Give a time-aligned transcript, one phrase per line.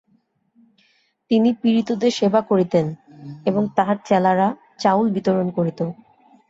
[1.31, 2.85] তিনি পীড়িতদের সেবা করিতেন
[3.45, 4.47] এবং তাঁহার চেলারা
[4.79, 5.79] চাউল বিতরণ করিত।